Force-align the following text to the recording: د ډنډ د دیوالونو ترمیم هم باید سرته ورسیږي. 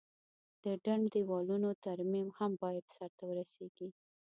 د 0.63 0.65
ډنډ 0.83 1.03
د 1.09 1.11
دیوالونو 1.15 1.69
ترمیم 1.85 2.27
هم 2.37 2.51
باید 2.63 2.91
سرته 2.95 3.23
ورسیږي. 3.27 3.89